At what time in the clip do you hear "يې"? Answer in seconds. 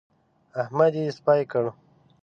0.99-1.15